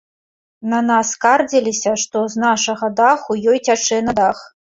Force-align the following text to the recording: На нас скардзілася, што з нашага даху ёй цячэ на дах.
На 0.71 0.77
нас 0.85 1.11
скардзілася, 1.15 1.93
што 2.05 2.23
з 2.35 2.41
нашага 2.45 2.91
даху 3.01 3.39
ёй 3.53 3.61
цячэ 3.65 4.01
на 4.09 4.19
дах. 4.23 4.43